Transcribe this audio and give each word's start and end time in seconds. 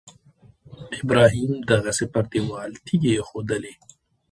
ابراهیم 1.01 1.51
دغسې 1.71 2.05
پر 2.13 2.23
دېوال 2.31 2.71
تیږې 2.85 3.11
ایښودلې. 3.15 3.73